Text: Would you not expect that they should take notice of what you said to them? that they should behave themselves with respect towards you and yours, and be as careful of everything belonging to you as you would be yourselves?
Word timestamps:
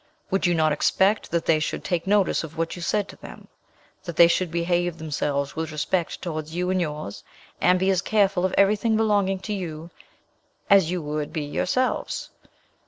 Would 0.31 0.47
you 0.47 0.55
not 0.55 0.71
expect 0.71 1.29
that 1.29 1.45
they 1.45 1.59
should 1.59 1.83
take 1.83 2.07
notice 2.07 2.43
of 2.43 2.57
what 2.57 2.75
you 2.75 2.81
said 2.81 3.07
to 3.09 3.15
them? 3.17 3.47
that 4.03 4.15
they 4.15 4.27
should 4.27 4.49
behave 4.49 4.97
themselves 4.97 5.55
with 5.55 5.71
respect 5.71 6.23
towards 6.23 6.55
you 6.55 6.71
and 6.71 6.81
yours, 6.81 7.23
and 7.61 7.77
be 7.77 7.91
as 7.91 8.01
careful 8.01 8.43
of 8.43 8.53
everything 8.57 8.97
belonging 8.97 9.37
to 9.41 9.53
you 9.53 9.91
as 10.71 10.89
you 10.89 11.03
would 11.03 11.31
be 11.31 11.43
yourselves? 11.43 12.31